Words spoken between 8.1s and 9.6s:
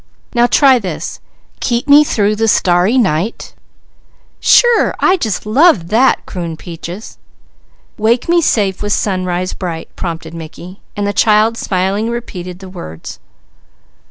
me safe with sunrise